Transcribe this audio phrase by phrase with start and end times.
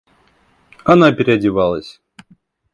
[0.83, 2.01] Она переодевалась.